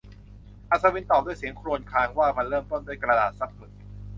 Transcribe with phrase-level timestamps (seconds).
[0.69, 3.71] อัศวินตอบด้วยเสียงครวญครางว่า มันเริ่มต้นด้วยกระดาษซับหมึก